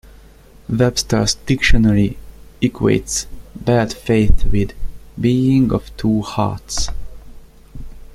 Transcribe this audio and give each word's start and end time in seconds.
"Webster's 0.67 1.35
Dictionary" 1.35 2.17
equates 2.59 3.27
bad 3.55 3.93
faith 3.93 4.45
with 4.45 4.73
"being 5.21 5.71
of 5.71 5.95
two 5.95 6.23
hearts". 6.23 6.89